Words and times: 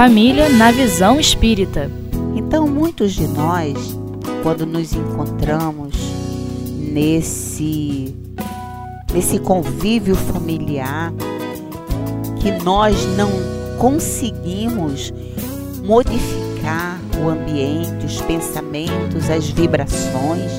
Família 0.00 0.48
na 0.48 0.72
visão 0.72 1.20
espírita. 1.20 1.90
Então, 2.34 2.66
muitos 2.66 3.12
de 3.12 3.28
nós, 3.28 3.76
quando 4.42 4.64
nos 4.64 4.94
encontramos 4.94 5.94
nesse 6.90 8.16
nesse 9.12 9.38
convívio 9.38 10.14
familiar, 10.14 11.12
que 12.40 12.50
nós 12.64 12.96
não 13.14 13.28
conseguimos 13.78 15.12
modificar 15.84 16.98
o 17.22 17.28
ambiente, 17.28 18.06
os 18.06 18.22
pensamentos, 18.22 19.28
as 19.28 19.50
vibrações, 19.50 20.50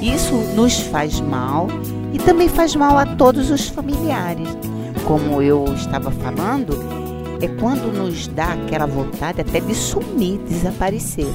isso 0.00 0.34
nos 0.56 0.80
faz 0.80 1.20
mal 1.20 1.68
e 2.12 2.18
também 2.18 2.48
faz 2.48 2.74
mal 2.74 2.98
a 2.98 3.06
todos 3.06 3.52
os 3.52 3.68
familiares. 3.68 4.48
Como 5.06 5.40
eu 5.40 5.64
estava 5.76 6.10
falando, 6.10 7.01
é 7.42 7.48
quando 7.58 7.92
nos 7.92 8.28
dá 8.28 8.52
aquela 8.52 8.86
vontade 8.86 9.40
até 9.40 9.58
de 9.58 9.74
sumir, 9.74 10.38
desaparecer. 10.44 11.26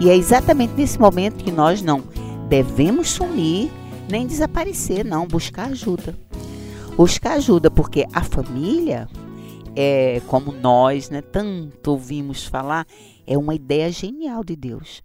E 0.00 0.10
é 0.10 0.16
exatamente 0.16 0.74
nesse 0.74 0.98
momento 0.98 1.44
que 1.44 1.52
nós 1.52 1.80
não 1.80 2.02
devemos 2.48 3.10
sumir 3.10 3.70
nem 4.10 4.26
desaparecer, 4.26 5.04
não, 5.04 5.28
buscar 5.28 5.70
ajuda. 5.70 6.18
Buscar 6.96 7.34
ajuda, 7.34 7.70
porque 7.70 8.04
a 8.12 8.24
família, 8.24 9.08
é 9.76 10.20
como 10.26 10.50
nós, 10.50 11.08
né, 11.08 11.22
tanto 11.22 11.92
ouvimos 11.92 12.44
falar, 12.44 12.84
é 13.24 13.38
uma 13.38 13.54
ideia 13.54 13.90
genial 13.92 14.42
de 14.42 14.56
Deus. 14.56 15.02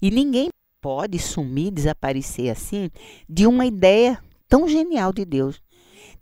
E 0.00 0.10
ninguém 0.10 0.48
pode 0.82 1.18
sumir, 1.18 1.70
desaparecer 1.70 2.50
assim 2.50 2.90
de 3.28 3.46
uma 3.46 3.66
ideia 3.66 4.18
tão 4.48 4.66
genial 4.66 5.12
de 5.12 5.26
Deus 5.26 5.60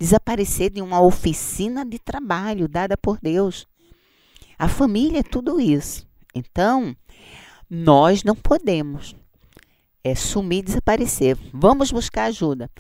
desaparecer 0.01 0.71
de 0.71 0.81
uma 0.81 0.99
oficina 0.99 1.85
de 1.85 1.99
trabalho 1.99 2.67
dada 2.67 2.97
por 2.97 3.19
Deus. 3.21 3.67
A 4.59 4.67
família 4.67 5.21
é 5.21 5.23
tudo 5.23 5.61
isso. 5.61 6.09
Então, 6.35 6.97
nós 7.69 8.25
não 8.25 8.35
podemos 8.35 9.15
é, 10.03 10.15
sumir, 10.15 10.63
desaparecer. 10.63 11.37
Vamos 11.53 11.93
buscar 11.93 12.25
ajuda. 12.25 12.71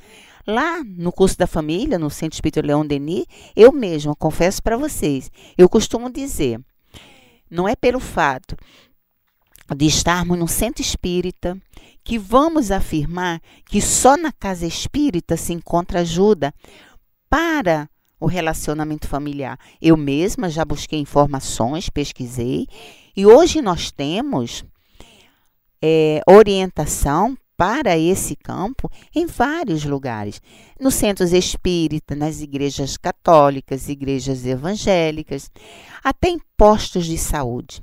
Lá 0.46 0.82
no 0.82 1.12
curso 1.12 1.36
da 1.36 1.46
família, 1.46 1.98
no 1.98 2.08
Centro 2.08 2.36
Espírito 2.36 2.66
Leão 2.66 2.86
Denis, 2.86 3.26
eu 3.54 3.70
mesma 3.70 4.16
confesso 4.16 4.62
para 4.62 4.78
vocês, 4.78 5.30
eu 5.58 5.68
costumo 5.68 6.10
dizer, 6.10 6.58
não 7.50 7.68
é 7.68 7.76
pelo 7.76 8.00
fato 8.00 8.56
de 9.76 9.86
estarmos 9.86 10.38
no 10.38 10.48
centro 10.48 10.82
espírita 10.82 11.56
que 12.02 12.18
vamos 12.18 12.70
afirmar 12.70 13.40
que 13.66 13.80
só 13.80 14.16
na 14.16 14.32
casa 14.32 14.66
espírita 14.66 15.36
se 15.36 15.52
encontra 15.52 16.00
ajuda 16.00 16.52
para 17.30 17.88
o 18.18 18.26
relacionamento 18.26 19.08
familiar. 19.08 19.58
Eu 19.80 19.96
mesma 19.96 20.50
já 20.50 20.64
busquei 20.64 20.98
informações, 20.98 21.88
pesquisei, 21.88 22.66
e 23.16 23.24
hoje 23.24 23.62
nós 23.62 23.90
temos 23.90 24.64
é, 25.82 26.20
orientação 26.28 27.36
para 27.56 27.96
esse 27.96 28.34
campo 28.36 28.90
em 29.14 29.26
vários 29.26 29.84
lugares. 29.84 30.40
Nos 30.80 30.94
centros 30.94 31.32
espíritas, 31.32 32.16
nas 32.16 32.40
igrejas 32.40 32.96
católicas, 32.96 33.88
igrejas 33.88 34.46
evangélicas, 34.46 35.50
até 36.02 36.30
em 36.30 36.40
postos 36.56 37.06
de 37.06 37.18
saúde. 37.18 37.82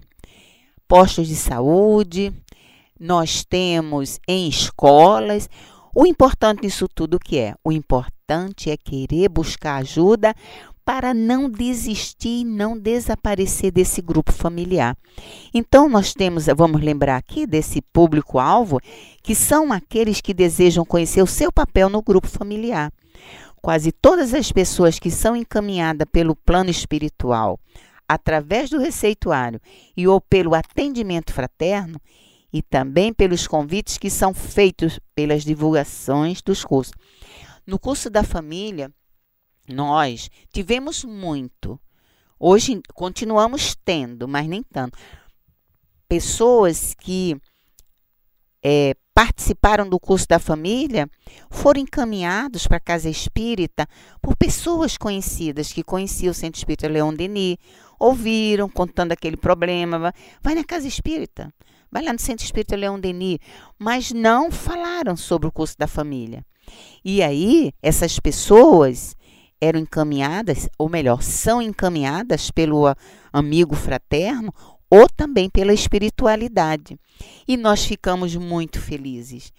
Postos 0.87 1.27
de 1.27 1.35
saúde, 1.35 2.33
nós 2.99 3.43
temos 3.43 4.19
em 4.27 4.47
escolas. 4.47 5.49
O 5.99 6.05
importante 6.05 6.61
nisso 6.61 6.87
tudo 6.87 7.17
que 7.17 7.39
é? 7.39 7.55
O 7.63 7.71
importante 7.71 8.69
é 8.69 8.77
querer 8.77 9.27
buscar 9.29 9.77
ajuda 9.77 10.35
para 10.85 11.11
não 11.11 11.49
desistir 11.49 12.45
não 12.45 12.77
desaparecer 12.77 13.71
desse 13.71 13.99
grupo 13.99 14.31
familiar. 14.31 14.95
Então 15.51 15.89
nós 15.89 16.13
temos, 16.13 16.45
vamos 16.55 16.83
lembrar 16.83 17.17
aqui 17.17 17.47
desse 17.47 17.81
público-alvo, 17.81 18.79
que 19.23 19.33
são 19.33 19.73
aqueles 19.73 20.21
que 20.21 20.35
desejam 20.35 20.85
conhecer 20.85 21.23
o 21.23 21.25
seu 21.25 21.51
papel 21.51 21.89
no 21.89 22.03
grupo 22.03 22.27
familiar. 22.27 22.93
Quase 23.59 23.91
todas 23.91 24.35
as 24.35 24.51
pessoas 24.51 24.99
que 24.99 25.09
são 25.09 25.35
encaminhadas 25.35 26.07
pelo 26.11 26.35
plano 26.35 26.69
espiritual, 26.69 27.59
através 28.07 28.69
do 28.69 28.77
receituário 28.77 29.59
e 29.97 30.07
ou 30.07 30.21
pelo 30.21 30.53
atendimento 30.53 31.33
fraterno, 31.33 31.99
e 32.51 32.61
também 32.61 33.13
pelos 33.13 33.47
convites 33.47 33.97
que 33.97 34.09
são 34.09 34.33
feitos 34.33 34.99
pelas 35.13 35.43
divulgações 35.43 36.41
dos 36.41 36.63
cursos. 36.63 36.93
No 37.65 37.77
curso 37.77 38.09
da 38.09 38.23
família, 38.23 38.91
nós 39.67 40.29
tivemos 40.51 41.03
muito. 41.03 41.79
Hoje 42.39 42.81
continuamos 42.93 43.75
tendo, 43.83 44.27
mas 44.27 44.47
nem 44.47 44.63
tanto. 44.63 44.97
Pessoas 46.07 46.93
que 46.93 47.35
é, 48.63 48.95
participaram 49.17 49.89
do 49.89 49.99
curso 49.99 50.27
da 50.27 50.37
família 50.37 51.09
foram 51.49 51.81
encaminhados 51.81 52.67
para 52.67 52.77
a 52.77 52.79
casa 52.79 53.09
espírita 53.09 53.87
por 54.21 54.37
pessoas 54.37 54.95
conhecidas 54.95 55.73
que 55.73 55.81
conheciam 55.81 56.29
o 56.29 56.35
Centro 56.35 56.59
Espírita 56.59 56.87
Leão 56.87 57.11
Denis, 57.11 57.57
ouviram 57.99 58.69
contando 58.69 59.13
aquele 59.13 59.35
problema. 59.35 60.13
Vai 60.39 60.53
na 60.53 60.63
casa 60.63 60.87
espírita 60.87 61.51
vai 61.91 62.03
lá 62.03 62.13
no 62.13 62.19
Centro 62.19 62.45
Espírita 62.45 62.75
Leão 62.75 62.99
Denis, 62.99 63.39
mas 63.79 64.11
não 64.11 64.51
falaram 64.51 65.17
sobre 65.17 65.47
o 65.47 65.51
curso 65.51 65.75
da 65.79 65.87
família. 65.87 66.45
E 67.03 67.23
aí, 67.23 67.71
essas 67.81 68.19
pessoas 68.19 69.15
eram 69.59 69.79
encaminhadas, 69.79 70.69
ou 70.77 70.87
melhor, 70.89 71.23
são 71.23 71.59
encaminhadas 71.59 72.51
pelo 72.51 72.93
amigo 73.33 73.75
fraterno 73.75 74.53
ou 74.89 75.07
também 75.09 75.49
pela 75.49 75.73
espiritualidade. 75.73 76.99
E 77.47 77.57
nós 77.57 77.83
ficamos 77.83 78.35
muito 78.35 78.79
felizes, 78.79 79.51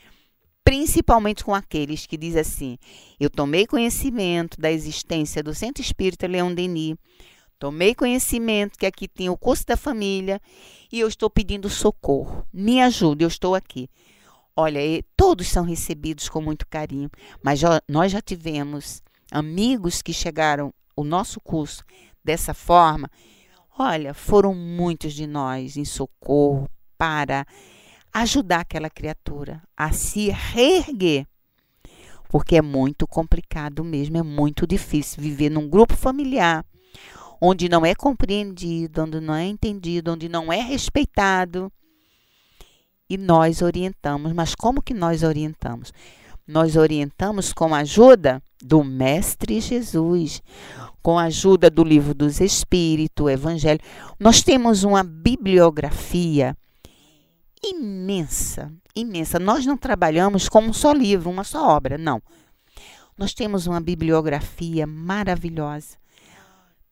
principalmente 0.65 1.45
com 1.45 1.55
aqueles 1.55 2.07
que 2.07 2.17
dizem 2.17 2.41
assim: 2.41 2.79
eu 3.19 3.29
tomei 3.29 3.67
conhecimento 3.67 4.61
da 4.61 4.71
existência 4.71 5.43
do 5.43 5.55
Centro 5.55 5.83
Espírita 5.83 6.27
Leão 6.27 6.55
Denis, 6.55 6.97
Tomei 7.59 7.93
conhecimento 7.93 8.79
que 8.79 8.87
aqui 8.87 9.09
tem 9.09 9.29
o 9.29 9.37
curso 9.37 9.67
da 9.67 9.77
família 9.77 10.41
e 10.93 11.01
eu 11.01 11.09
estou 11.09 11.29
pedindo 11.29 11.69
socorro. 11.69 12.47
Me 12.53 12.81
ajude, 12.81 13.25
eu 13.25 13.29
estou 13.29 13.55
aqui. 13.57 13.91
Olha, 14.55 14.81
todos 15.17 15.49
são 15.49 15.65
recebidos 15.65 16.29
com 16.29 16.41
muito 16.41 16.67
carinho, 16.69 17.11
mas 17.43 17.59
já, 17.59 17.83
nós 17.89 18.13
já 18.13 18.21
tivemos 18.21 19.03
amigos 19.31 20.03
que 20.03 20.13
chegaram 20.13 20.73
o 20.97 21.03
nosso 21.03 21.41
curso 21.41 21.83
dessa 22.25 22.55
forma. 22.55 23.11
Olha, 23.79 24.13
foram 24.13 24.55
muitos 24.55 25.13
de 25.15 25.27
nós 25.27 25.77
em 25.77 25.85
socorro 25.85 26.69
para 26.97 27.47
ajudar 28.13 28.61
aquela 28.61 28.91
criatura 28.91 29.63
a 29.77 29.93
se 29.93 30.31
reerguer. 30.31 31.27
Porque 32.29 32.57
é 32.57 32.63
muito 32.63 33.07
complicado 33.07 33.85
mesmo, 33.85 34.17
é 34.17 34.23
muito 34.23 34.67
difícil 34.67 35.23
viver 35.23 35.49
num 35.49 35.69
grupo 35.69 35.97
familiar 35.97 36.65
onde 37.41 37.69
não 37.69 37.87
é 37.87 37.95
compreendido, 37.95 39.03
onde 39.03 39.21
não 39.21 39.35
é 39.35 39.45
entendido, 39.45 40.13
onde 40.13 40.29
não 40.29 40.53
é 40.53 40.61
respeitado. 40.61 41.73
E 43.09 43.17
nós 43.17 43.63
orientamos, 43.63 44.33
mas 44.33 44.55
como 44.55 44.83
que 44.83 44.93
nós 44.93 45.23
orientamos? 45.23 45.93
Nós 46.47 46.77
orientamos 46.77 47.53
com 47.53 47.75
ajuda 47.75 48.43
do 48.63 48.83
Mestre 48.83 49.61
Jesus, 49.61 50.43
com 51.03 51.19
a 51.19 51.25
ajuda 51.25 51.71
do 51.71 51.85
Livro 51.85 52.15
dos 52.15 52.41
Espíritos, 52.41 53.31
Evangelho. 53.31 53.81
Nós 54.19 54.43
temos 54.43 54.85
uma 54.85 55.03
bibliografia 55.03 56.57
imensa, 57.63 58.73
imensa. 58.95 59.39
Nós 59.39 59.65
não 59.67 59.77
trabalhamos 59.77 60.49
com 60.49 60.61
um 60.61 60.73
só 60.73 60.93
livro, 60.93 61.31
uma 61.31 61.45
só 61.45 61.69
obra, 61.69 61.97
não. 61.97 62.21
Nós 63.17 63.35
temos 63.35 63.67
uma 63.67 63.81
bibliografia 63.81 64.87
maravilhosa 64.87 65.99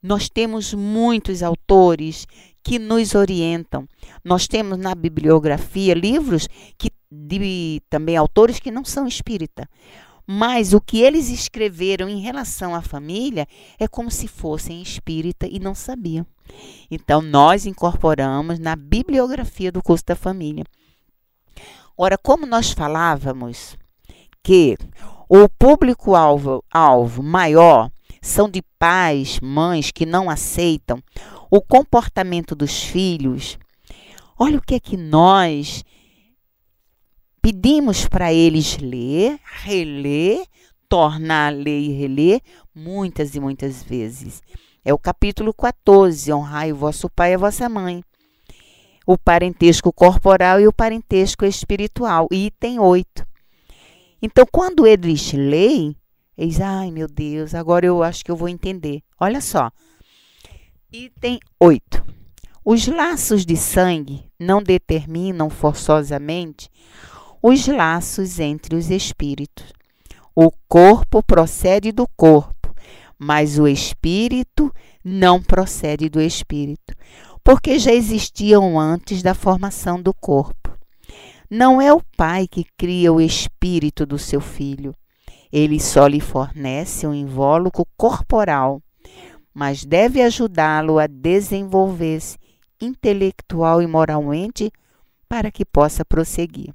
nós 0.07 0.29
temos 0.29 0.73
muitos 0.73 1.43
autores 1.43 2.27
que 2.63 2.79
nos 2.79 3.15
orientam. 3.15 3.89
Nós 4.25 4.47
temos 4.47 4.79
na 4.79 4.95
bibliografia 4.95 5.95
livros 5.95 6.49
que 6.79 6.91
de 7.11 7.83
também 7.91 8.17
autores 8.17 8.61
que 8.61 8.71
não 8.71 8.85
são 8.85 9.07
espírita. 9.07 9.69
Mas 10.27 10.73
o 10.73 10.81
que 10.81 11.01
eles 11.01 11.31
escreveram 11.31 12.09
em 12.09 12.21
relação 12.21 12.75
à 12.75 12.83
família 12.83 13.47
é 13.79 13.87
como 13.87 14.11
se 14.11 14.27
fossem 14.27 14.83
espírita 14.83 15.47
e 15.47 15.61
não 15.61 15.75
sabiam. 15.75 16.27
Então 16.91 17.23
nós 17.23 17.67
incorporamos 17.67 18.59
na 18.59 18.75
bibliografia 18.75 19.71
do 19.71 19.83
curso 19.83 20.05
da 20.07 20.17
família. 20.17 20.65
Ora, 21.97 22.19
como 22.19 22.45
nós 22.45 22.73
falávamos 22.73 23.77
que 24.43 24.77
o 25.29 25.49
público-alvo 25.49 26.63
alvo 26.71 27.23
maior 27.23 27.91
são 28.21 28.49
de 28.49 28.63
pais, 28.79 29.39
mães 29.41 29.91
que 29.91 30.05
não 30.05 30.29
aceitam 30.29 31.03
o 31.51 31.61
comportamento 31.61 32.55
dos 32.55 32.83
filhos. 32.83 33.59
Olha 34.39 34.59
o 34.59 34.63
que 34.63 34.75
é 34.75 34.81
que 34.81 34.97
nós 34.97 35.85
pedimos 37.47 38.09
para 38.09 38.33
eles 38.33 38.77
ler, 38.79 39.39
reler, 39.63 40.45
tornar 40.89 41.47
a 41.47 41.57
ler 41.57 41.79
e 41.79 41.93
reler 41.93 42.41
muitas 42.75 43.37
e 43.37 43.41
muitas 43.41 43.85
vezes. 43.85 44.43
É 44.85 44.93
o 44.93 44.99
capítulo 44.99 45.55
14, 45.55 46.33
honrai 46.33 46.73
o 46.73 46.77
vosso 46.77 47.09
pai 47.09 47.31
e 47.31 47.35
a 47.35 47.39
vossa 47.39 47.69
mãe. 47.69 48.03
O 49.07 49.17
parentesco 49.17 49.93
corporal 49.93 50.61
e 50.61 50.67
o 50.67 50.73
parentesco 50.73 51.45
espiritual, 51.45 52.27
item 52.33 52.81
8. 52.81 53.25
Então, 54.21 54.45
quando 54.51 54.85
Edrich 54.85 55.37
lê, 55.37 55.95
eis, 56.37 56.61
ai 56.61 56.91
meu 56.91 57.07
Deus, 57.07 57.55
agora 57.55 57.87
eu 57.87 58.03
acho 58.03 58.25
que 58.25 58.31
eu 58.33 58.37
vou 58.37 58.49
entender. 58.49 59.05
Olha 59.21 59.41
só. 59.41 59.71
Item 60.93 61.39
8. 61.61 62.05
Os 62.65 62.89
laços 62.89 63.47
de 63.47 63.57
sangue 63.57 64.25
não 64.37 64.61
determinam 64.61 65.49
forçosamente 65.49 66.69
os 67.49 67.69
laços 67.69 68.41
entre 68.41 68.75
os 68.75 68.91
espíritos. 68.91 69.73
O 70.35 70.51
corpo 70.69 71.23
procede 71.23 71.93
do 71.93 72.05
corpo, 72.17 72.75
mas 73.17 73.57
o 73.57 73.69
espírito 73.69 74.75
não 75.05 75.41
procede 75.41 76.09
do 76.09 76.21
espírito, 76.21 76.93
porque 77.45 77.79
já 77.79 77.93
existiam 77.93 78.81
antes 78.81 79.23
da 79.23 79.33
formação 79.33 80.03
do 80.03 80.13
corpo. 80.13 80.77
Não 81.49 81.81
é 81.81 81.93
o 81.93 82.03
pai 82.17 82.49
que 82.49 82.67
cria 82.77 83.13
o 83.13 83.21
espírito 83.21 84.05
do 84.05 84.19
seu 84.19 84.41
filho. 84.41 84.93
Ele 85.53 85.79
só 85.79 86.09
lhe 86.09 86.19
fornece 86.19 87.07
um 87.07 87.15
invólucro 87.15 87.87
corporal, 87.97 88.83
mas 89.55 89.85
deve 89.85 90.21
ajudá-lo 90.21 90.99
a 90.99 91.07
desenvolver-se 91.07 92.37
intelectual 92.81 93.81
e 93.81 93.87
moralmente 93.87 94.69
para 95.29 95.53
que 95.53 95.65
possa 95.65 96.05
prosseguir. 96.05 96.75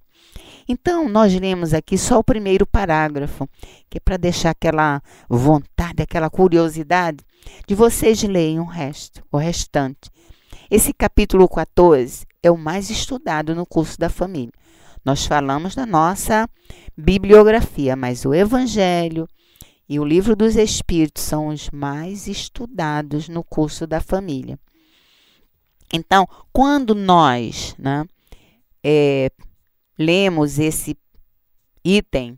Então, 0.67 1.09
nós 1.09 1.33
lemos 1.33 1.73
aqui 1.73 1.97
só 1.97 2.19
o 2.19 2.23
primeiro 2.23 2.65
parágrafo, 2.65 3.47
que 3.89 3.97
é 3.97 3.99
para 3.99 4.17
deixar 4.17 4.51
aquela 4.51 5.01
vontade, 5.29 6.03
aquela 6.03 6.29
curiosidade 6.29 7.25
de 7.67 7.75
vocês 7.75 8.21
lerem 8.23 8.59
o 8.59 8.65
resto, 8.65 9.23
o 9.31 9.37
restante. 9.37 10.09
Esse 10.69 10.93
capítulo 10.93 11.47
14 11.47 12.25
é 12.41 12.49
o 12.49 12.57
mais 12.57 12.89
estudado 12.89 13.53
no 13.53 13.65
curso 13.65 13.99
da 13.99 14.09
família. 14.09 14.53
Nós 15.03 15.25
falamos 15.25 15.75
da 15.75 15.85
nossa 15.85 16.47
bibliografia, 16.95 17.95
mas 17.95 18.23
o 18.23 18.33
Evangelho 18.33 19.27
e 19.89 19.99
o 19.99 20.05
Livro 20.05 20.35
dos 20.35 20.55
Espíritos 20.55 21.23
são 21.23 21.47
os 21.47 21.69
mais 21.71 22.27
estudados 22.27 23.27
no 23.27 23.43
curso 23.43 23.85
da 23.87 23.99
família. 23.99 24.57
Então, 25.91 26.27
quando 26.53 26.95
nós 26.95 27.75
né, 27.77 28.05
é, 28.83 29.29
lemos 30.05 30.59
esse 30.59 30.97
item 31.83 32.37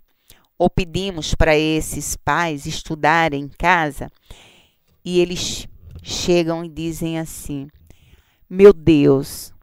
ou 0.58 0.70
pedimos 0.70 1.34
para 1.36 1.58
esses 1.58 2.16
pais 2.16 2.66
estudarem 2.66 3.44
em 3.44 3.50
casa 3.50 4.10
e 5.04 5.20
eles 5.20 5.68
chegam 6.02 6.64
e 6.64 6.70
dizem 6.70 7.20
assim: 7.20 7.68
Meu 8.50 8.74
Deus, 8.74 9.54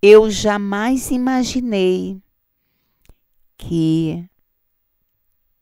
eu 0.00 0.30
jamais 0.30 1.10
imaginei 1.10 2.20
que 3.58 4.24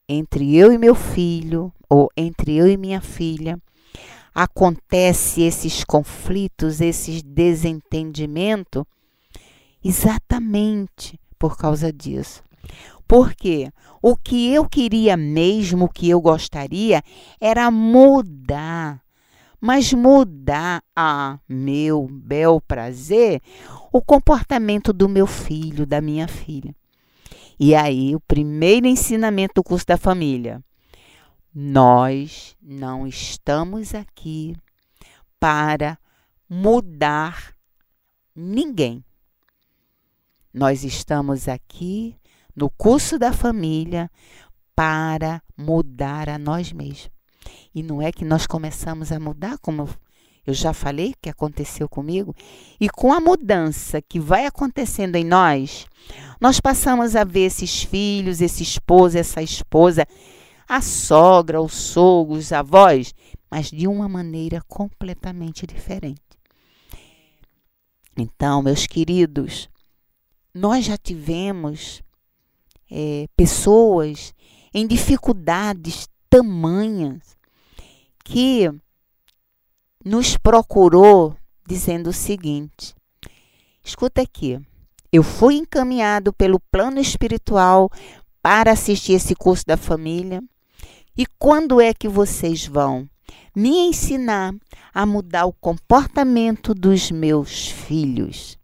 entre 0.09 0.57
eu 0.57 0.73
e 0.73 0.79
meu 0.79 0.95
filho, 0.95 1.73
ou 1.89 2.09
entre 2.17 2.57
eu 2.57 2.67
e 2.67 2.77
minha 2.77 3.01
filha, 3.01 3.61
acontece 4.35 5.43
esses 5.43 5.85
conflitos, 5.85 6.81
esses 6.81 7.23
desentendimentos, 7.23 8.85
exatamente 9.85 11.21
por 11.39 11.57
causa 11.57 11.93
disso. 11.93 12.43
Porque 13.07 13.71
o 14.03 14.17
que 14.17 14.53
eu 14.53 14.69
queria 14.69 15.17
mesmo, 15.17 15.87
o 15.87 15.89
que 15.89 16.11
eu 16.11 16.21
gostaria, 16.21 17.03
era 17.41 17.71
mudar. 17.71 19.01
Mas 19.61 19.93
mudar 19.93 20.83
a 20.95 21.39
meu 21.49 22.07
bel 22.09 22.61
prazer 22.61 23.41
o 23.93 24.01
comportamento 24.01 24.93
do 24.93 25.09
meu 25.09 25.27
filho, 25.27 25.87
da 25.87 26.01
minha 26.01 26.29
filha. 26.29 26.75
E 27.59 27.75
aí, 27.75 28.15
o 28.15 28.21
primeiro 28.21 28.87
ensinamento 28.87 29.55
do 29.57 29.65
curso 29.65 29.87
da 29.87 29.97
família. 29.97 30.63
Nós 31.53 32.57
não 32.63 33.07
estamos 33.07 33.95
aqui 33.95 34.55
para 35.41 35.99
mudar 36.49 37.53
ninguém. 38.35 39.05
Nós 40.53 40.85
estamos 40.85 41.49
aqui 41.49 42.17
no 42.57 42.71
curso 42.71 43.19
da 43.19 43.33
família 43.33 44.11
para 44.75 45.43
mudar 45.57 46.29
a 46.29 46.39
nós 46.39 46.73
mesmos. 46.73 47.11
E 47.75 47.83
não 47.83 48.01
é 48.01 48.11
que 48.11 48.25
nós 48.25 48.47
começamos 48.47 49.13
a 49.13 49.21
mudar, 49.21 49.59
como 49.59 49.89
eu 50.47 50.55
já 50.55 50.73
falei 50.73 51.15
que 51.21 51.29
aconteceu 51.29 51.89
comigo, 51.89 52.35
e 52.81 52.89
com 52.89 53.13
a 53.13 53.21
mudança 53.21 54.01
que 54.01 54.19
vai 54.19 54.47
acontecendo 54.47 55.17
em 55.17 55.25
nós, 55.25 55.87
nós 56.41 56.59
passamos 56.59 57.15
a 57.15 57.23
ver 57.23 57.47
esses 57.47 57.83
filhos, 57.83 58.41
esse 58.41 58.63
esposo, 58.63 59.19
essa 59.19 59.43
esposa, 59.43 60.07
a 60.67 60.81
sogra, 60.81 61.61
o 61.61 61.69
sogro, 61.69 62.39
os 62.39 62.53
avós, 62.53 63.15
mas 63.51 63.71
de 63.71 63.87
uma 63.87 64.09
maneira 64.09 64.63
completamente 64.67 65.67
diferente. 65.67 66.23
Então, 68.17 68.63
meus 68.63 68.87
queridos, 68.87 69.69
nós 70.59 70.85
já 70.85 70.99
tivemos 70.99 72.03
é, 72.91 73.29
pessoas 73.37 74.35
em 74.75 74.87
dificuldades 74.87 76.09
tamanhas 76.29 77.37
que 78.25 78.69
nos 80.05 80.37
procurou 80.37 81.37
dizendo 81.67 82.11
o 82.11 82.13
seguinte: 82.13 82.95
escuta 83.85 84.21
aqui, 84.21 84.61
eu 85.13 85.23
fui 85.23 85.55
encaminhado 85.55 86.33
pelo 86.33 86.59
plano 86.59 86.99
espiritual 86.99 87.89
para 88.43 88.73
assistir 88.73 89.13
esse 89.13 89.35
curso 89.37 89.65
da 89.65 89.77
família. 89.77 90.43
E 91.17 91.27
quando 91.39 91.81
é 91.81 91.93
que 91.93 92.09
vocês 92.09 92.67
vão 92.67 93.09
me 93.55 93.89
ensinar 93.89 94.55
a 94.95 95.05
mudar 95.05 95.47
o 95.47 95.53
comportamento 95.53 96.75
dos 96.75 97.11
meus 97.11 97.69
filhos? 97.69 98.57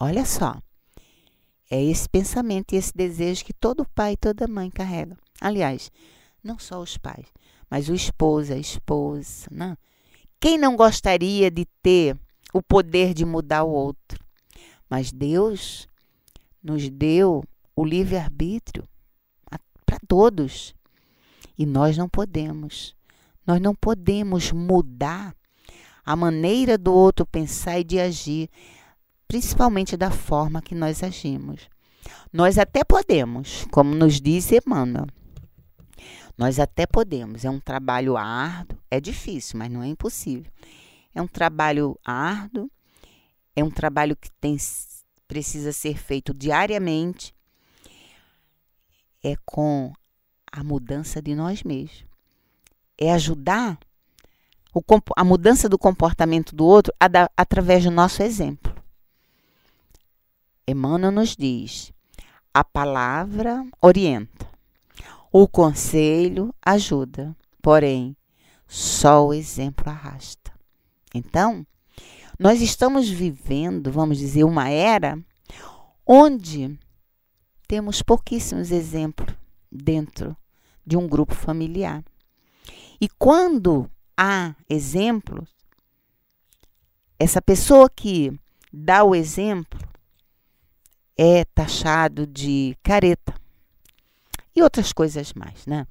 Olha 0.00 0.24
só, 0.24 0.56
é 1.70 1.82
esse 1.82 2.08
pensamento 2.08 2.72
e 2.72 2.76
esse 2.76 2.92
desejo 2.94 3.44
que 3.44 3.52
todo 3.52 3.88
pai 3.94 4.12
e 4.12 4.16
toda 4.16 4.48
mãe 4.48 4.70
carrega. 4.70 5.16
Aliás, 5.40 5.90
não 6.42 6.58
só 6.58 6.80
os 6.80 6.96
pais, 6.96 7.26
mas 7.70 7.88
o 7.88 7.94
esposo, 7.94 8.52
a 8.52 8.56
esposa. 8.56 9.46
Né? 9.50 9.76
Quem 10.40 10.56
não 10.56 10.76
gostaria 10.76 11.50
de 11.50 11.66
ter 11.82 12.16
o 12.52 12.62
poder 12.62 13.12
de 13.12 13.24
mudar 13.24 13.64
o 13.64 13.70
outro? 13.70 14.18
Mas 14.88 15.12
Deus 15.12 15.86
nos 16.62 16.88
deu 16.88 17.44
o 17.76 17.84
livre-arbítrio 17.84 18.84
para 19.84 19.98
todos. 20.06 20.74
E 21.56 21.66
nós 21.66 21.96
não 21.96 22.08
podemos. 22.08 22.94
Nós 23.46 23.60
não 23.60 23.74
podemos 23.74 24.52
mudar 24.52 25.34
a 26.04 26.16
maneira 26.16 26.78
do 26.78 26.92
outro 26.92 27.26
pensar 27.26 27.80
e 27.80 27.84
de 27.84 27.98
agir 27.98 28.48
principalmente 29.28 29.96
da 29.96 30.10
forma 30.10 30.62
que 30.62 30.74
nós 30.74 31.02
agimos. 31.02 31.68
Nós 32.32 32.58
até 32.58 32.82
podemos, 32.82 33.66
como 33.70 33.94
nos 33.94 34.20
diz 34.20 34.50
Emmanuel. 34.50 35.06
Nós 36.36 36.58
até 36.58 36.86
podemos. 36.86 37.44
É 37.44 37.50
um 37.50 37.60
trabalho 37.60 38.16
árduo, 38.16 38.78
é 38.90 38.98
difícil, 38.98 39.58
mas 39.58 39.70
não 39.70 39.82
é 39.82 39.88
impossível. 39.88 40.50
É 41.14 41.20
um 41.20 41.26
trabalho 41.26 41.98
árduo, 42.04 42.70
é 43.54 43.62
um 43.62 43.70
trabalho 43.70 44.16
que 44.16 44.30
tem, 44.40 44.56
precisa 45.26 45.72
ser 45.72 45.98
feito 45.98 46.32
diariamente. 46.32 47.34
É 49.22 49.34
com 49.44 49.92
a 50.50 50.64
mudança 50.64 51.20
de 51.20 51.34
nós 51.34 51.62
mesmos. 51.62 52.06
É 52.96 53.12
ajudar 53.12 53.78
o, 54.72 54.82
a 55.16 55.24
mudança 55.24 55.68
do 55.68 55.76
comportamento 55.76 56.54
do 56.54 56.64
outro 56.64 56.94
a, 57.00 57.08
através 57.36 57.84
do 57.84 57.90
nosso 57.90 58.22
exemplo. 58.22 58.67
Emmanuel 60.70 61.10
nos 61.10 61.34
diz: 61.34 61.94
a 62.52 62.62
palavra 62.62 63.66
orienta, 63.80 64.46
o 65.32 65.48
conselho 65.48 66.54
ajuda, 66.60 67.34
porém, 67.62 68.14
só 68.66 69.26
o 69.26 69.32
exemplo 69.32 69.88
arrasta. 69.88 70.52
Então, 71.14 71.66
nós 72.38 72.60
estamos 72.60 73.08
vivendo, 73.08 73.90
vamos 73.90 74.18
dizer, 74.18 74.44
uma 74.44 74.68
era 74.68 75.18
onde 76.06 76.78
temos 77.66 78.02
pouquíssimos 78.02 78.70
exemplos 78.70 79.34
dentro 79.72 80.36
de 80.86 80.98
um 80.98 81.08
grupo 81.08 81.34
familiar. 81.34 82.04
E 83.00 83.08
quando 83.08 83.90
há 84.14 84.54
exemplos, 84.68 85.48
essa 87.18 87.40
pessoa 87.40 87.88
que 87.88 88.38
dá 88.70 89.02
o 89.02 89.14
exemplo, 89.14 89.87
é 91.18 91.44
taxado 91.44 92.24
de 92.24 92.76
careta 92.80 93.34
e 94.54 94.62
outras 94.62 94.92
coisas 94.92 95.32
mais, 95.34 95.66
né? 95.66 95.84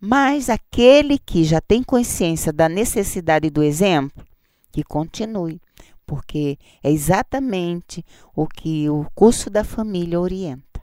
Mas 0.00 0.48
aquele 0.48 1.18
que 1.18 1.42
já 1.42 1.60
tem 1.60 1.82
consciência 1.82 2.52
da 2.52 2.68
necessidade 2.68 3.50
do 3.50 3.62
exemplo, 3.62 4.24
que 4.70 4.84
continue, 4.84 5.60
porque 6.06 6.58
é 6.82 6.90
exatamente 6.90 8.04
o 8.34 8.46
que 8.46 8.88
o 8.88 9.06
curso 9.14 9.50
da 9.50 9.64
família 9.64 10.20
orienta. 10.20 10.80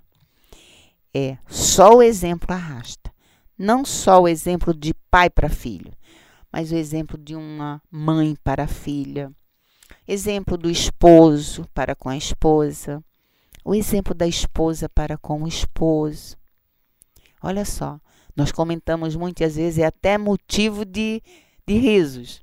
É 1.13 1.37
só 1.47 1.97
o 1.97 2.01
exemplo 2.01 2.53
arrasta. 2.53 3.13
Não 3.57 3.85
só 3.85 4.21
o 4.21 4.27
exemplo 4.27 4.73
de 4.73 4.93
pai 5.11 5.29
para 5.29 5.47
filho, 5.47 5.93
mas 6.51 6.71
o 6.71 6.75
exemplo 6.75 7.17
de 7.17 7.35
uma 7.35 7.81
mãe 7.89 8.35
para 8.43 8.63
a 8.63 8.67
filha, 8.67 9.31
exemplo 10.07 10.57
do 10.57 10.69
esposo 10.69 11.67
para 11.73 11.95
com 11.95 12.09
a 12.09 12.17
esposa, 12.17 13.01
o 13.63 13.73
exemplo 13.73 14.13
da 14.13 14.27
esposa 14.27 14.89
para 14.89 15.17
com 15.17 15.43
o 15.43 15.47
esposo. 15.47 16.37
Olha 17.41 17.65
só, 17.65 17.99
nós 18.35 18.51
comentamos 18.51 19.15
muitas 19.15 19.55
vezes, 19.55 19.79
é 19.79 19.85
até 19.85 20.17
motivo 20.17 20.83
de, 20.85 21.21
de 21.65 21.77
risos. 21.77 22.41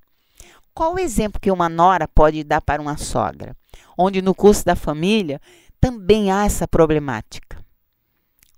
Qual 0.72 0.94
o 0.94 0.98
exemplo 0.98 1.40
que 1.40 1.50
uma 1.50 1.68
nora 1.68 2.06
pode 2.06 2.42
dar 2.44 2.60
para 2.60 2.80
uma 2.80 2.96
sogra? 2.96 3.56
Onde 3.98 4.22
no 4.22 4.34
curso 4.34 4.64
da 4.64 4.76
família 4.76 5.40
também 5.80 6.30
há 6.30 6.44
essa 6.44 6.68
problemática. 6.68 7.58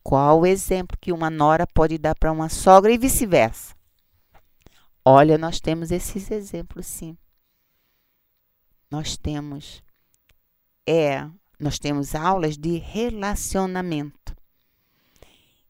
Qual 0.02 0.40
o 0.40 0.47
exemplo 0.47 0.99
que 1.00 1.12
uma 1.12 1.31
nora 1.31 1.66
pode 1.66 1.97
dar 1.97 2.14
para 2.14 2.33
uma 2.33 2.49
sogra 2.49 2.92
e 2.92 2.99
vice-versa? 2.99 3.75
Olha, 5.04 5.38
nós 5.38 5.61
temos 5.61 5.90
esses 5.90 6.31
exemplos 6.31 6.87
sim. 6.87 7.16
Nós 8.90 9.16
temos 9.16 9.83
é, 10.87 11.26
nós 11.62 11.78
temos 11.78 12.14
aulas 12.14 12.59
de 12.59 12.78
relacionamento. 12.78 14.35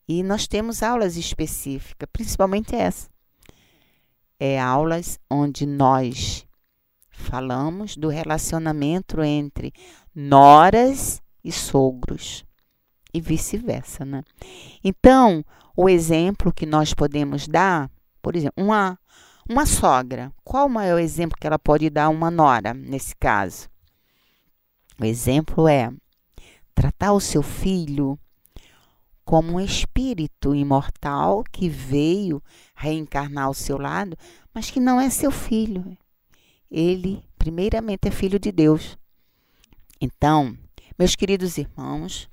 E 0.09 0.23
nós 0.23 0.47
temos 0.47 0.83
aulas 0.83 1.17
específicas, 1.17 2.09
principalmente 2.13 2.75
essa. 2.75 3.09
É 4.41 4.61
aulas 4.61 5.21
onde 5.31 5.67
nós 5.67 6.47
falamos 7.11 7.97
do 7.97 8.09
relacionamento 8.09 9.23
entre 9.23 9.73
noras 10.15 11.23
e 11.45 11.53
sogros 11.53 12.45
e 13.15 13.21
vice-versa, 13.21 14.05
né? 14.05 14.23
Então, 14.83 15.45
o 15.77 15.89
exemplo 15.89 16.53
que 16.53 16.67
nós 16.67 16.95
podemos 16.95 17.47
dar, 17.47 17.91
por 18.21 18.35
exemplo, 18.35 18.65
uma 18.65 18.99
uma 19.49 19.67
sogra, 19.67 20.33
qual 20.45 20.67
o 20.67 20.71
maior 20.71 20.99
exemplo 20.99 21.37
que 21.39 21.47
ela 21.47 21.59
pode 21.59 21.91
dar 21.91 22.05
a 22.05 22.09
uma 22.09 22.31
nora 22.31 22.73
nesse 22.73 23.15
caso? 23.17 23.72
O 25.01 25.05
exemplo 25.05 25.69
é 25.69 25.93
tratar 26.75 27.13
o 27.13 27.21
seu 27.21 27.43
filho 27.43 28.19
como 29.25 29.55
um 29.55 29.61
espírito 29.61 30.55
imortal 30.55 31.45
que 31.51 31.69
veio 31.69 32.43
reencarnar 32.75 33.45
ao 33.45 33.55
seu 33.55 33.79
lado, 33.79 34.17
mas 34.53 34.71
que 34.71 34.81
não 34.81 35.01
é 35.01 35.09
seu 35.09 35.31
filho. 35.31 35.97
Ele, 36.71 37.23
primeiramente, 37.39 38.09
é 38.09 38.11
filho 38.11 38.39
de 38.39 38.51
Deus. 38.51 38.99
Então, 40.01 40.57
meus 40.99 41.15
queridos 41.15 41.57
irmãos, 41.59 42.29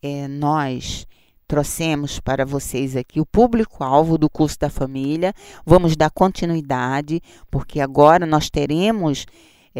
é, 0.00 0.28
nós 0.28 1.06
trouxemos 1.48 2.20
para 2.20 2.44
vocês 2.44 2.94
aqui 2.94 3.20
o 3.20 3.26
público-alvo 3.26 4.18
do 4.18 4.28
curso 4.28 4.58
da 4.58 4.68
família. 4.68 5.32
Vamos 5.64 5.96
dar 5.96 6.10
continuidade, 6.10 7.22
porque 7.50 7.80
agora 7.80 8.26
nós 8.26 8.50
teremos, 8.50 9.24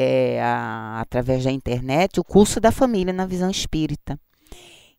é, 0.00 0.40
a, 0.40 1.00
através 1.00 1.42
da 1.42 1.50
internet, 1.50 2.20
o 2.20 2.24
curso 2.24 2.60
da 2.60 2.70
família 2.70 3.12
na 3.12 3.26
visão 3.26 3.50
espírita. 3.50 4.16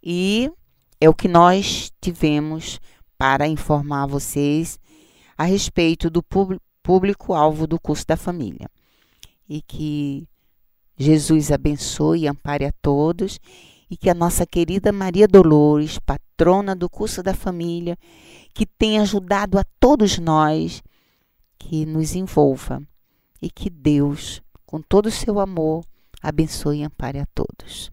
E 0.03 0.51
é 1.00 1.08
o 1.08 1.13
que 1.13 1.29
nós 1.29 1.89
tivemos 2.01 2.82
para 3.18 3.48
informar 3.48 4.08
vocês 4.08 4.77
a 5.38 5.46
respeito 5.46 6.10
do 6.10 6.22
público-alvo 6.84 7.65
do 7.65 7.79
curso 7.79 8.06
da 8.06 8.18
família. 8.18 8.70
E 9.48 9.62
que 9.62 10.27
Jesus 10.98 11.50
abençoe 11.50 12.24
e 12.24 12.27
ampare 12.27 12.65
a 12.65 12.74
todos 12.82 13.39
e 13.89 13.96
que 13.96 14.10
a 14.10 14.13
nossa 14.13 14.46
querida 14.46 14.91
Maria 14.91 15.29
Dolores, 15.29 15.98
patrona 15.98 16.75
do 16.75 16.89
curso 16.89 17.24
da 17.24 17.34
família, 17.34 17.98
que 18.53 18.65
tem 18.65 19.00
ajudado 19.00 19.58
a 19.58 19.63
todos 19.79 20.20
nós, 20.20 20.84
que 21.58 21.86
nos 21.86 22.15
envolva 22.15 22.84
e 23.41 23.50
que 23.50 23.70
Deus, 23.70 24.41
com 24.69 24.83
todo 24.83 25.07
o 25.07 25.11
seu 25.11 25.39
amor, 25.39 25.83
abençoe 26.21 26.81
e 26.81 26.83
ampare 26.83 27.17
a 27.17 27.25
todos. 27.33 27.89